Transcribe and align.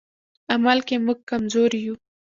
عمل 0.53 0.79
کې 0.87 0.95
موږ 1.05 1.19
کمزوري 1.29 1.79
یو. 1.87 1.95